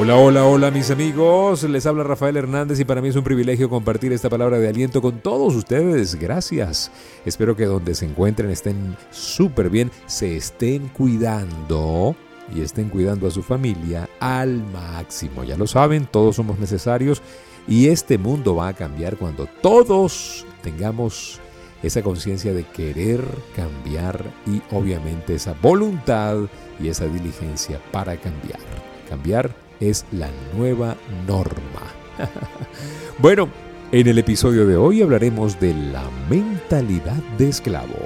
[0.00, 3.68] Hola, hola, hola mis amigos, les habla Rafael Hernández y para mí es un privilegio
[3.68, 6.14] compartir esta palabra de aliento con todos ustedes.
[6.14, 6.90] Gracias.
[7.26, 12.16] Espero que donde se encuentren estén súper bien, se estén cuidando
[12.50, 15.44] y estén cuidando a su familia al máximo.
[15.44, 17.20] Ya lo saben, todos somos necesarios
[17.68, 21.40] y este mundo va a cambiar cuando todos tengamos
[21.82, 23.22] esa conciencia de querer
[23.54, 26.38] cambiar y obviamente esa voluntad
[26.82, 28.60] y esa diligencia para cambiar.
[29.06, 31.82] Cambiar es la nueva norma.
[33.18, 33.48] bueno,
[33.92, 37.96] en el episodio de hoy hablaremos de la mentalidad de esclavo.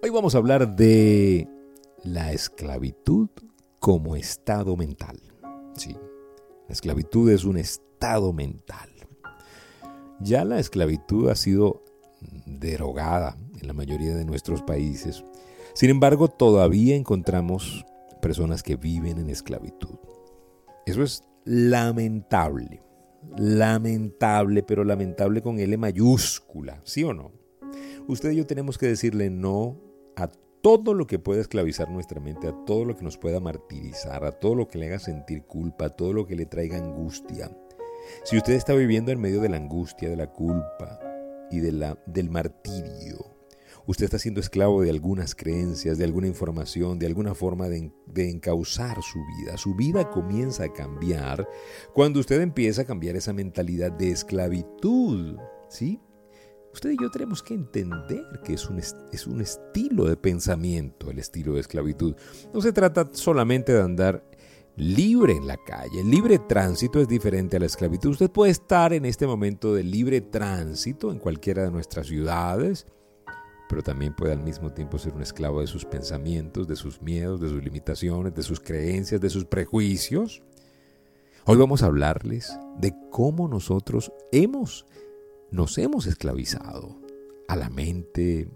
[0.00, 1.46] Hoy vamos a hablar de
[2.02, 3.28] la esclavitud
[3.78, 5.20] como estado mental.
[5.74, 5.96] Sí,
[6.66, 8.90] la esclavitud es un estado mental.
[10.20, 11.84] Ya la esclavitud ha sido
[12.46, 15.24] derogada en la mayoría de nuestros países.
[15.74, 17.86] Sin embargo, todavía encontramos
[18.20, 19.96] personas que viven en esclavitud.
[20.86, 22.82] Eso es lamentable.
[23.36, 27.32] Lamentable, pero lamentable con L mayúscula, ¿sí o no?
[28.08, 29.76] Usted y yo tenemos que decirle no
[30.16, 30.30] a
[30.76, 34.32] todo lo que pueda esclavizar nuestra mente, a todo lo que nos pueda martirizar, a
[34.32, 37.50] todo lo que le haga sentir culpa, a todo lo que le traiga angustia.
[38.24, 41.00] Si usted está viviendo en medio de la angustia, de la culpa
[41.50, 43.34] y de la, del martirio,
[43.86, 48.28] usted está siendo esclavo de algunas creencias, de alguna información, de alguna forma de, de
[48.28, 49.56] encauzar su vida.
[49.56, 51.48] Su vida comienza a cambiar
[51.94, 55.38] cuando usted empieza a cambiar esa mentalidad de esclavitud.
[55.70, 56.00] ¿Sí?
[56.78, 61.18] Usted y yo tenemos que entender que es un, es un estilo de pensamiento, el
[61.18, 62.14] estilo de esclavitud.
[62.54, 64.22] No se trata solamente de andar
[64.76, 66.02] libre en la calle.
[66.02, 68.10] El libre tránsito es diferente a la esclavitud.
[68.10, 72.86] Usted puede estar en este momento de libre tránsito en cualquiera de nuestras ciudades,
[73.68, 77.40] pero también puede al mismo tiempo ser un esclavo de sus pensamientos, de sus miedos,
[77.40, 80.44] de sus limitaciones, de sus creencias, de sus prejuicios.
[81.44, 84.86] Hoy vamos a hablarles de cómo nosotros hemos
[85.50, 87.00] nos hemos esclavizado
[87.48, 88.48] a la mente,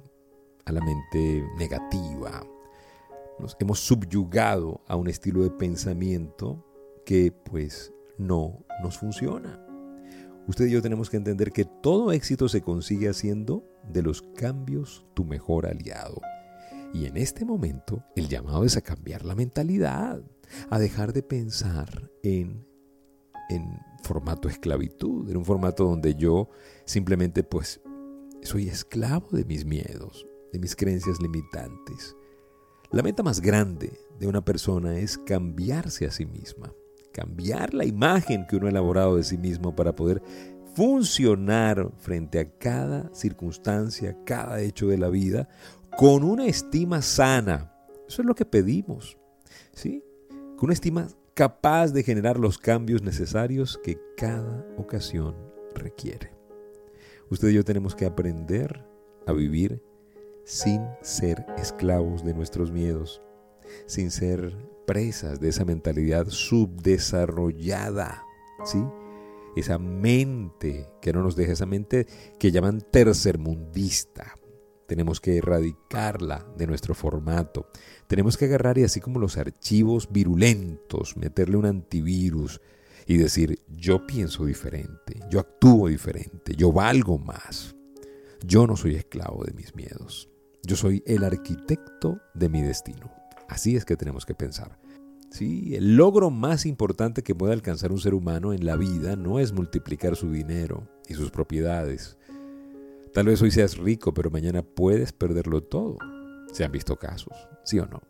[0.65, 2.47] a la mente negativa.
[3.39, 6.65] Nos hemos subyugado a un estilo de pensamiento
[7.07, 9.59] que pues no nos funciona.
[10.47, 15.07] Usted y yo tenemos que entender que todo éxito se consigue haciendo de los cambios
[15.15, 16.21] tu mejor aliado.
[16.93, 20.23] Y en este momento el llamado es a cambiar la mentalidad,
[20.69, 22.67] a dejar de pensar en,
[23.49, 26.49] en formato esclavitud, en un formato donde yo
[26.85, 27.81] simplemente pues
[28.43, 32.17] soy esclavo de mis miedos, de mis creencias limitantes.
[32.91, 36.75] La meta más grande de una persona es cambiarse a sí misma,
[37.13, 40.23] cambiar la imagen que uno ha elaborado de sí mismo para poder
[40.75, 45.49] funcionar frente a cada circunstancia, cada hecho de la vida,
[45.97, 47.73] con una estima sana.
[48.09, 49.19] Eso es lo que pedimos,
[49.73, 50.03] ¿sí?
[50.57, 55.35] Con una estima capaz de generar los cambios necesarios que cada ocasión
[55.75, 56.33] requiere.
[57.31, 58.85] Usted y yo tenemos que aprender
[59.27, 59.83] a vivir
[60.45, 63.23] sin ser esclavos de nuestros miedos,
[63.87, 64.55] sin ser
[64.87, 68.23] presas de esa mentalidad subdesarrollada,
[68.65, 68.85] ¿sí?
[69.57, 72.07] Esa mente que no nos deja, esa mente
[72.39, 74.39] que llaman tercermundista,
[74.93, 77.67] tenemos que erradicarla de nuestro formato.
[78.09, 82.61] Tenemos que agarrar y así como los archivos virulentos, meterle un antivirus
[83.07, 87.75] y decir, yo pienso diferente, yo actúo diferente, yo valgo más.
[88.45, 90.29] Yo no soy esclavo de mis miedos.
[90.63, 93.11] Yo soy el arquitecto de mi destino.
[93.49, 94.79] Así es que tenemos que pensar.
[95.31, 99.39] Sí, el logro más importante que puede alcanzar un ser humano en la vida no
[99.39, 102.19] es multiplicar su dinero y sus propiedades,
[103.13, 105.99] Tal vez hoy seas rico, pero mañana puedes perderlo todo.
[106.53, 108.01] Se han visto casos, ¿sí o no?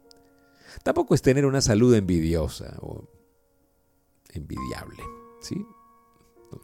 [0.83, 3.09] Tampoco es tener una salud envidiosa o
[4.33, 5.03] envidiable,
[5.41, 5.65] ¿sí?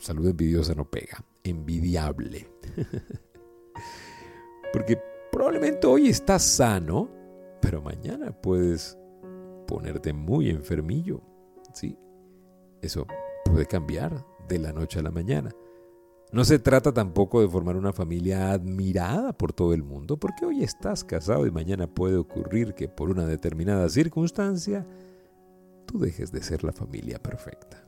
[0.01, 2.51] salud envidiosa no pega, envidiable.
[4.73, 5.01] Porque
[5.33, 7.09] probablemente hoy estás sano,
[7.61, 8.99] pero mañana puedes
[9.67, 11.23] ponerte muy enfermillo,
[11.73, 11.99] ¿sí?
[12.83, 13.07] Eso
[13.45, 15.51] puede cambiar de la noche a la mañana.
[16.31, 20.63] No se trata tampoco de formar una familia admirada por todo el mundo, porque hoy
[20.63, 24.87] estás casado y mañana puede ocurrir que por una determinada circunstancia
[25.87, 27.83] tú dejes de ser la familia perfecta.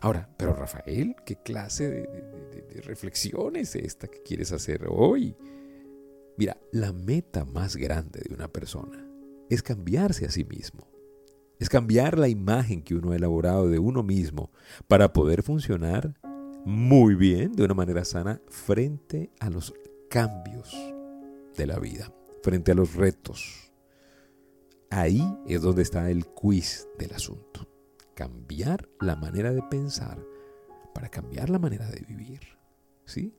[0.00, 5.36] Ahora, pero Rafael, ¿qué clase de, de reflexión es esta que quieres hacer hoy?
[6.38, 9.06] Mira, la meta más grande de una persona
[9.50, 10.88] es cambiarse a sí mismo,
[11.58, 14.50] Es cambiar la imagen que uno ha elaborado de uno mismo
[14.88, 16.14] para poder funcionar
[16.64, 19.74] muy bien, de una manera sana, frente a los
[20.08, 20.72] cambios
[21.56, 22.12] de la vida,
[22.42, 23.72] frente a los retos.
[24.90, 27.68] Ahí es donde está el quiz del asunto.
[28.14, 30.18] Cambiar la manera de pensar
[30.94, 32.40] para cambiar la manera de vivir.
[33.06, 33.34] ¿Sí?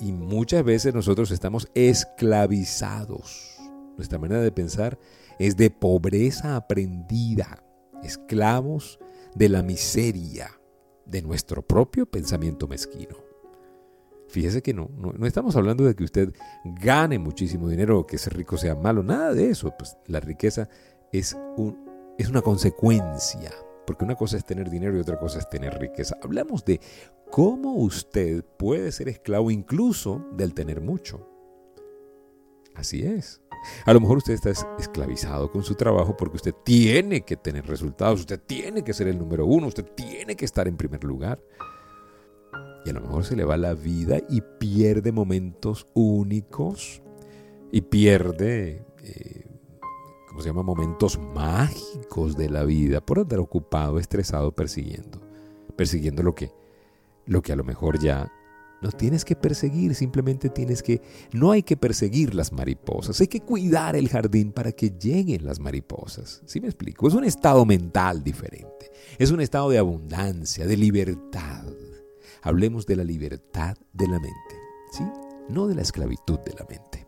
[0.00, 3.56] Y, muchas veces nosotros estamos esclavizados.
[3.96, 4.98] Nuestra manera de pensar
[5.38, 7.62] es de pobreza aprendida,
[8.02, 8.98] esclavos
[9.36, 10.57] de la miseria
[11.08, 13.16] de nuestro propio pensamiento mezquino.
[14.28, 16.34] Fíjese que no, no, estamos hablando de que usted
[16.64, 19.72] gane muchísimo dinero o que ser rico sea malo, nada de eso.
[19.78, 20.68] Pues la riqueza
[21.12, 23.50] es, un, es una consecuencia
[23.88, 26.18] porque una cosa es tener dinero y otra cosa es tener riqueza.
[26.22, 26.78] Hablamos de
[27.30, 31.26] cómo usted puede ser esclavo incluso del tener mucho.
[32.74, 33.40] Así es.
[33.84, 38.20] A lo mejor usted está esclavizado con su trabajo porque usted tiene que tener resultados,
[38.20, 41.40] usted tiene que ser el número uno, usted tiene que estar en primer lugar.
[42.84, 47.02] Y a lo mejor se le va la vida y pierde momentos únicos
[47.70, 49.48] y pierde eh,
[50.42, 55.20] se llama momentos mágicos de la vida por andar ocupado, estresado, persiguiendo.
[55.76, 56.52] Persiguiendo lo que,
[57.26, 58.32] lo que a lo mejor ya
[58.80, 61.02] no tienes que perseguir, simplemente tienes que,
[61.32, 65.58] no hay que perseguir las mariposas, hay que cuidar el jardín para que lleguen las
[65.58, 66.42] mariposas.
[66.46, 67.08] ¿Sí me explico?
[67.08, 71.64] Es un estado mental diferente, es un estado de abundancia, de libertad.
[72.42, 74.54] Hablemos de la libertad de la mente,
[74.92, 75.04] ¿sí?
[75.48, 77.06] No de la esclavitud de la mente.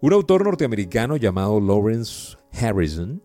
[0.00, 3.22] Un autor norteamericano llamado Lawrence Harrison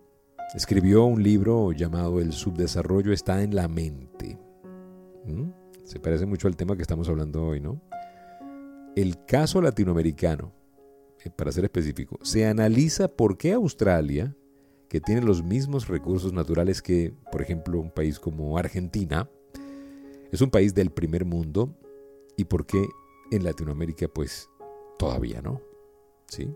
[0.55, 4.39] escribió un libro llamado El subdesarrollo está en la mente.
[5.25, 5.58] ¿Mm?
[5.89, 7.81] Se parece mucho al tema que estamos hablando hoy, ¿no?
[8.95, 10.53] El caso latinoamericano,
[11.25, 14.35] eh, para ser específico, se analiza por qué Australia,
[14.87, 19.31] que tiene los mismos recursos naturales que, por ejemplo, un país como Argentina,
[20.31, 21.75] es un país del primer mundo
[22.37, 22.85] y por qué
[23.31, 24.47] en Latinoamérica, pues,
[24.99, 25.59] todavía no.
[26.27, 26.53] ¿Sí?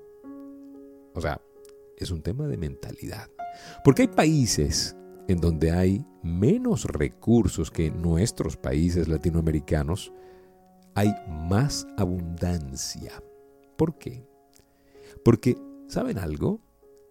[1.15, 1.41] O sea,
[1.97, 3.31] es un tema de mentalidad.
[3.83, 4.95] Porque hay países
[5.27, 10.11] en donde hay menos recursos que nuestros países latinoamericanos,
[10.95, 13.21] hay más abundancia.
[13.77, 14.25] ¿Por qué?
[15.23, 16.61] Porque, ¿saben algo?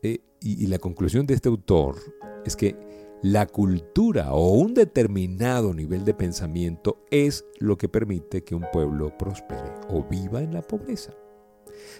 [0.03, 1.97] Eh, y, y la conclusión de este autor
[2.45, 2.77] es que
[3.23, 9.17] la cultura o un determinado nivel de pensamiento es lo que permite que un pueblo
[9.17, 11.15] prospere o viva en la pobreza.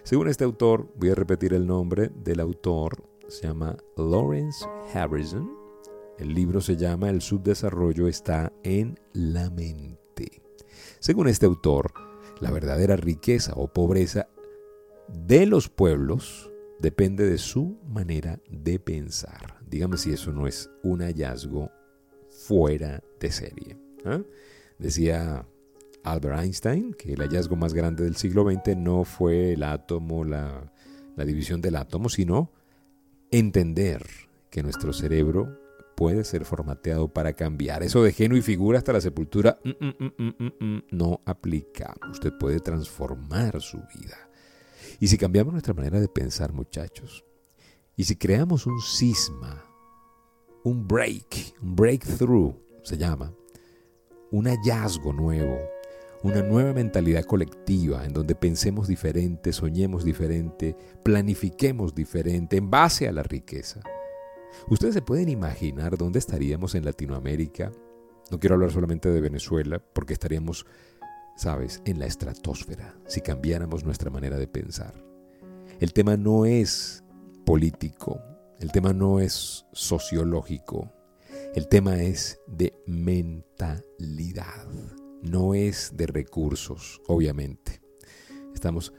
[0.03, 5.62] Según este autor, voy a repetir el nombre del autor, se llama Lawrence Harrison.
[6.23, 10.41] El libro se llama El subdesarrollo está en la mente.
[11.01, 11.93] Según este autor,
[12.41, 14.29] la verdadera riqueza o pobreza
[15.09, 16.49] de los pueblos
[16.79, 19.59] depende de su manera de pensar.
[19.67, 21.73] Dígame si eso no es un hallazgo
[22.31, 23.77] fuera de serie.
[24.05, 24.23] ¿eh?
[24.79, 25.45] Decía
[26.05, 30.73] Albert Einstein, que el hallazgo más grande del siglo XX no fue el átomo, la,
[31.17, 32.53] división del átomo, sino
[33.33, 34.07] entender
[34.51, 35.62] que nuestro cerebro
[35.95, 37.83] puede ser formateado para cambiar.
[37.83, 41.95] Eso de genio y figura hasta la sepultura mm, mm, mm, no aplica.
[42.11, 44.17] Usted puede transformar su vida.
[45.01, 47.25] Y si cambiamos nuestra manera de pensar, muchachos,
[47.97, 49.65] y si creamos un cisma,
[50.65, 53.35] un break, un breakthrough, se llama,
[54.31, 55.59] un hallazgo nuevo,
[56.23, 63.13] una nueva mentalidad colectiva en donde pensemos diferente, soñemos diferente, planifiquemos diferente en base a
[63.13, 63.81] la riqueza.
[64.69, 67.73] Ustedes se pueden imaginar dónde estaríamos en Latinoamérica.
[68.31, 70.67] No quiero hablar solamente de Venezuela porque estaríamos,
[71.37, 74.95] sabes, en la estratosfera si cambiáramos nuestra manera de pensar.
[75.81, 77.05] El tema no es
[77.45, 78.21] político,
[78.61, 80.93] el tema no es sociológico,
[81.55, 84.67] el tema es de mentalidad
[85.23, 87.81] no es de recursos, obviamente.
[88.55, 88.93] Estamos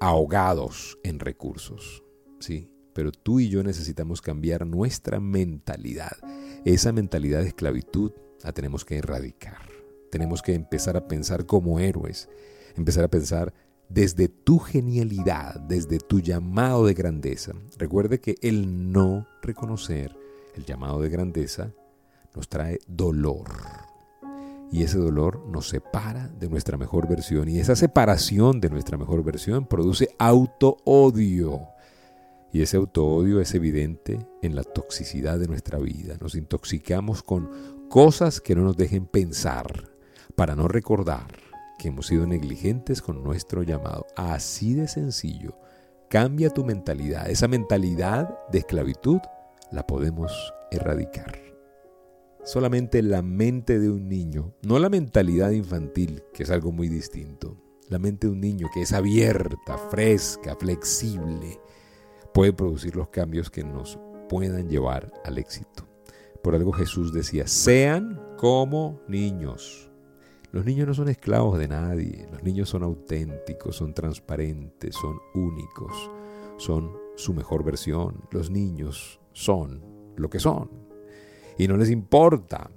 [0.00, 2.02] ahogados en recursos,
[2.40, 2.70] ¿sí?
[3.00, 6.18] Pero tú y yo necesitamos cambiar nuestra mentalidad.
[6.66, 8.12] Esa mentalidad de esclavitud
[8.44, 9.70] la tenemos que erradicar.
[10.10, 12.28] Tenemos que empezar a pensar como héroes,
[12.76, 13.54] empezar a pensar
[13.88, 17.54] desde tu genialidad, desde tu llamado de grandeza.
[17.78, 20.14] Recuerde que el no reconocer
[20.54, 21.72] el llamado de grandeza
[22.34, 23.48] nos trae dolor
[24.70, 29.24] y ese dolor nos separa de nuestra mejor versión y esa separación de nuestra mejor
[29.24, 31.66] versión produce auto-odio.
[32.52, 36.16] Y ese auto-odio es evidente en la toxicidad de nuestra vida.
[36.20, 37.48] Nos intoxicamos con
[37.88, 39.90] cosas que no nos dejen pensar
[40.34, 41.28] para no recordar
[41.78, 44.06] que hemos sido negligentes con nuestro llamado.
[44.16, 45.56] Así de sencillo.
[46.08, 47.30] Cambia tu mentalidad.
[47.30, 49.20] Esa mentalidad de esclavitud
[49.70, 51.38] la podemos erradicar.
[52.42, 57.56] Solamente la mente de un niño, no la mentalidad infantil, que es algo muy distinto,
[57.88, 61.60] la mente de un niño que es abierta, fresca, flexible,
[62.32, 65.86] puede producir los cambios que nos puedan llevar al éxito.
[66.42, 69.90] Por algo Jesús decía, sean como niños.
[70.52, 76.10] Los niños no son esclavos de nadie, los niños son auténticos, son transparentes, son únicos,
[76.56, 78.24] son su mejor versión.
[78.30, 79.82] Los niños son
[80.16, 80.70] lo que son.
[81.58, 82.70] Y no les importa,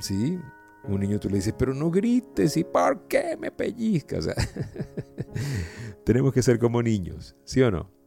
[0.00, 0.38] ¿sí?
[0.84, 4.28] Un niño tú le dices, pero no grites, ¿y por qué me pellizcas?
[6.04, 7.97] tenemos que ser como niños, ¿sí o no?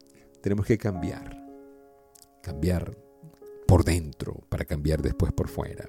[0.42, 1.38] Tenemos que cambiar.
[2.42, 2.98] Cambiar
[3.68, 5.88] por dentro para cambiar después por fuera.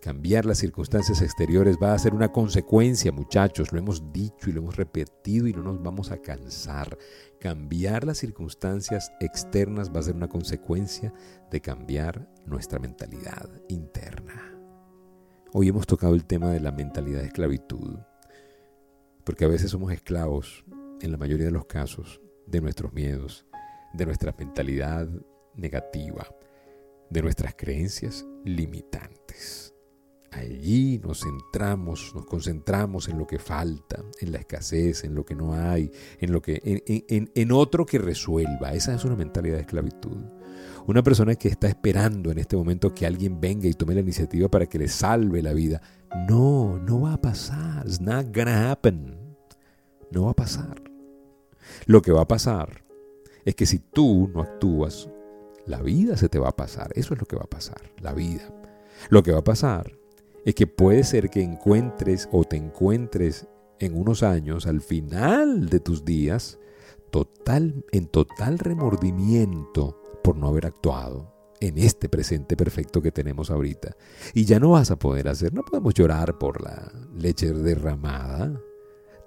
[0.00, 4.60] Cambiar las circunstancias exteriores va a ser una consecuencia, muchachos, lo hemos dicho y lo
[4.60, 6.96] hemos repetido y no nos vamos a cansar.
[7.40, 11.12] Cambiar las circunstancias externas va a ser una consecuencia
[11.50, 14.54] de cambiar nuestra mentalidad interna.
[15.52, 17.98] Hoy hemos tocado el tema de la mentalidad de esclavitud,
[19.24, 20.64] porque a veces somos esclavos,
[21.00, 23.47] en la mayoría de los casos, de nuestros miedos,
[23.92, 25.08] de nuestra mentalidad
[25.54, 26.26] negativa,
[27.10, 29.74] de nuestras creencias limitantes.
[30.30, 35.34] Allí nos centramos, nos concentramos en lo que falta, en la escasez, en lo que
[35.34, 35.90] no hay,
[36.20, 38.74] en, lo que, en, en otro que resuelva.
[38.74, 40.18] Esa es una mentalidad de esclavitud.
[40.86, 44.48] Una persona que está esperando en este momento que alguien venga y tome la iniciativa
[44.48, 45.80] para que le salve la vida.
[46.28, 47.86] No, no va a pasar.
[47.86, 49.16] It's not gonna happen.
[50.10, 50.82] No va a pasar.
[51.86, 52.87] Lo que va a pasar
[53.48, 55.08] es que si tú no actúas,
[55.64, 56.90] la vida se te va a pasar.
[56.94, 58.52] Eso es lo que va a pasar, la vida.
[59.08, 59.90] Lo que va a pasar
[60.44, 63.46] es que puede ser que encuentres o te encuentres
[63.78, 66.58] en unos años, al final de tus días,
[67.10, 73.96] total, en total remordimiento por no haber actuado en este presente perfecto que tenemos ahorita.
[74.34, 78.60] Y ya no vas a poder hacer, no podemos llorar por la leche derramada.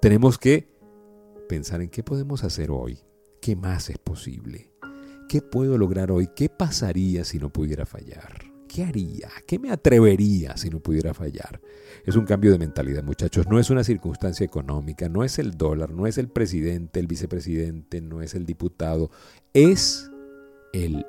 [0.00, 0.68] Tenemos que
[1.48, 3.00] pensar en qué podemos hacer hoy
[3.42, 4.70] ¿Qué más es posible?
[5.28, 6.28] ¿Qué puedo lograr hoy?
[6.28, 8.44] ¿Qué pasaría si no pudiera fallar?
[8.68, 9.30] ¿Qué haría?
[9.48, 11.60] ¿Qué me atrevería si no pudiera fallar?
[12.06, 13.48] Es un cambio de mentalidad, muchachos.
[13.48, 18.00] No es una circunstancia económica, no es el dólar, no es el presidente, el vicepresidente,
[18.00, 19.10] no es el diputado.
[19.52, 20.08] Es
[20.72, 21.04] el,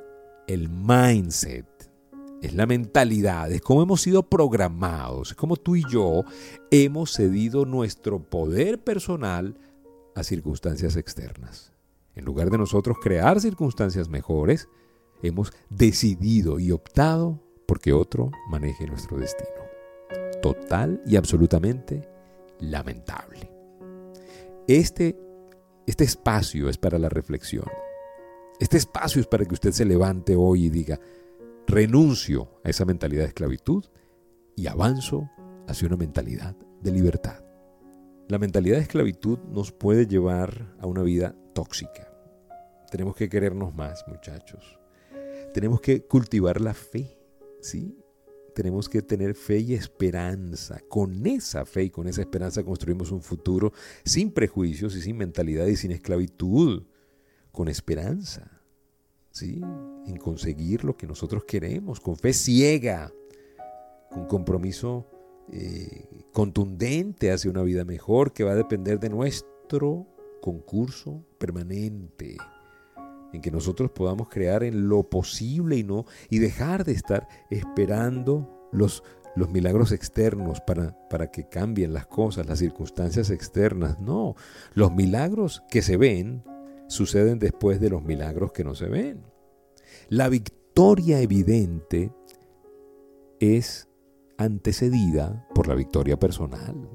[0.47, 1.67] el mindset,
[2.41, 6.23] es la mentalidad, es cómo hemos sido programados, es como tú y yo
[6.71, 9.59] hemos cedido nuestro poder personal
[10.15, 11.72] a circunstancias externas.
[12.15, 14.69] En lugar de nosotros crear circunstancias mejores,
[15.21, 19.49] hemos decidido y optado porque otro maneje nuestro destino.
[20.41, 22.07] Total y absolutamente
[22.59, 23.49] lamentable.
[24.67, 25.17] Este,
[25.87, 27.65] este espacio es para la reflexión.
[28.59, 30.99] Este espacio es para que usted se levante hoy y diga,
[31.67, 33.85] renuncio a esa mentalidad de esclavitud
[34.55, 35.29] y avanzo
[35.67, 37.42] hacia una mentalidad de libertad.
[38.33, 42.11] La mentalidad de esclavitud nos puede llevar a una vida tóxica.
[42.89, 44.79] Tenemos que querernos más, muchachos.
[45.53, 47.15] Tenemos que cultivar la fe,
[47.61, 47.95] ¿sí?
[48.55, 50.81] Tenemos que tener fe y esperanza.
[50.89, 53.71] Con esa fe y con esa esperanza construimos un futuro
[54.03, 56.87] sin prejuicios y sin mentalidad y sin esclavitud.
[57.51, 58.49] Con esperanza,
[59.29, 59.61] ¿sí?
[60.07, 63.13] En conseguir lo que nosotros queremos, con fe ciega,
[64.09, 65.12] con compromiso
[65.51, 70.07] eh, contundente hacia una vida mejor que va a depender de nuestro
[70.41, 72.37] concurso permanente,
[73.33, 78.69] en que nosotros podamos crear en lo posible y no y dejar de estar esperando
[78.71, 79.03] los,
[79.35, 83.99] los milagros externos para, para que cambien las cosas, las circunstancias externas.
[83.99, 84.35] No,
[84.73, 86.43] los milagros que se ven
[86.87, 89.23] suceden después de los milagros que no se ven.
[90.09, 92.11] La victoria evidente
[93.39, 93.87] es
[94.37, 96.89] antecedida por la victoria personal.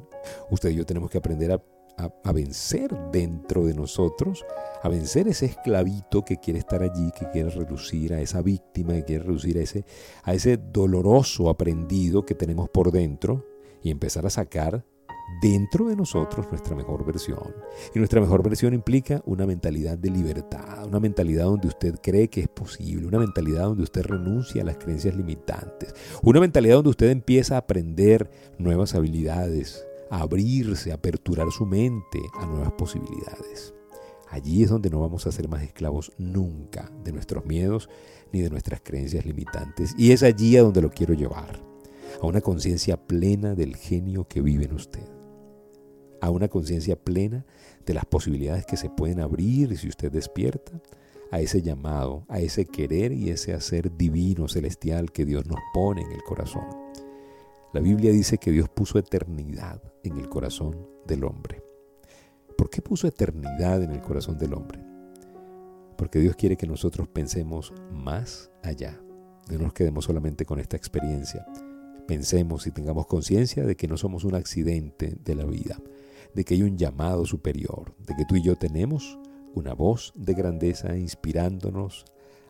[0.50, 1.62] Usted y yo tenemos que aprender a
[1.98, 4.46] a, vencer dentro de nosotros,
[4.82, 9.04] a vencer ese esclavito que quiere estar allí, que quiere reducir a esa víctima, que
[9.04, 9.84] quiere reducir a ese,
[10.22, 13.44] a ese doloroso aprendido que tenemos por dentro
[13.82, 14.84] y empezar a sacar
[15.40, 17.54] dentro de nosotros nuestra mejor versión.
[17.94, 22.40] Y nuestra mejor versión implica una mentalidad de libertad, una mentalidad donde usted cree que
[22.40, 27.10] es posible, una mentalidad donde usted renuncia a las creencias limitantes, una mentalidad donde usted
[27.10, 33.74] empieza a aprender nuevas habilidades, abrirse, aperturar su mente a nuevas posibilidades.
[34.30, 37.88] Allí es donde no vamos a ser más esclavos nunca de nuestros miedos
[38.32, 39.94] ni de nuestras creencias limitantes.
[39.96, 41.62] Y es allí a donde lo quiero llevar,
[42.20, 45.08] a una conciencia plena del genio que vive en usted,
[46.20, 47.44] a una conciencia plena
[47.86, 50.80] de las posibilidades que se pueden abrir si usted despierta,
[51.30, 56.02] a ese llamado, a ese querer y ese hacer divino, celestial que Dios nos pone
[56.02, 56.64] en el corazón.
[57.72, 61.62] La Biblia dice que Dios puso eternidad en el corazón del hombre.
[62.56, 64.82] ¿Por qué puso eternidad en el corazón del hombre?
[65.96, 68.98] Porque Dios quiere que nosotros pensemos más allá.
[69.50, 71.46] No nos quedemos solamente con esta experiencia.
[72.06, 75.78] Pensemos y tengamos conciencia de que no somos un accidente de la vida,
[76.34, 79.18] de que hay un llamado superior, de que tú y yo tenemos
[79.54, 82.04] una voz de grandeza inspirándonos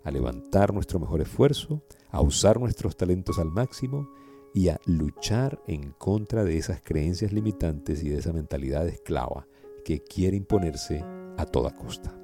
[0.05, 4.09] a levantar nuestro mejor esfuerzo, a usar nuestros talentos al máximo
[4.55, 9.47] y a luchar en contra de esas creencias limitantes y de esa mentalidad esclava
[9.85, 11.05] que quiere imponerse
[11.37, 12.15] a toda costa.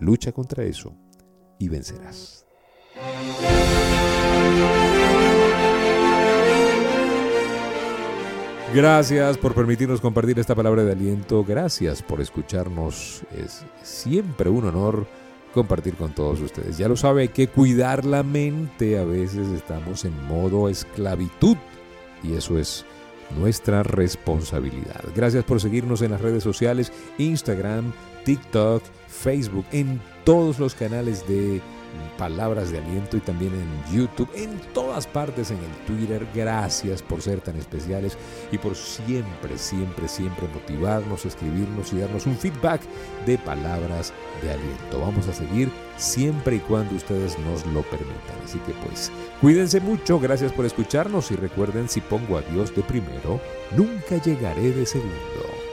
[0.00, 0.94] Lucha contra eso
[1.58, 2.46] y vencerás.
[8.74, 11.44] Gracias por permitirnos compartir esta palabra de aliento.
[11.44, 13.22] Gracias por escucharnos.
[13.36, 15.06] Es siempre un honor
[15.54, 16.76] compartir con todos ustedes.
[16.76, 18.98] Ya lo sabe, que cuidar la mente.
[18.98, 21.56] A veces estamos en modo esclavitud
[22.22, 22.84] y eso es
[23.38, 25.04] nuestra responsabilidad.
[25.14, 27.92] Gracias por seguirnos en las redes sociales, Instagram,
[28.24, 31.62] TikTok, Facebook, en todos los canales de
[32.18, 36.26] palabras de aliento y también en YouTube, en todas partes, en el Twitter.
[36.34, 38.16] Gracias por ser tan especiales
[38.52, 42.80] y por siempre, siempre, siempre motivarnos, escribirnos y darnos un feedback
[43.24, 44.12] de palabras
[44.42, 45.00] de aliento.
[45.00, 48.36] Vamos a seguir siempre y cuando ustedes nos lo permitan.
[48.44, 49.10] Así que pues,
[49.40, 53.40] cuídense mucho, gracias por escucharnos y recuerden, si pongo a Dios de primero,
[53.76, 55.65] nunca llegaré de segundo.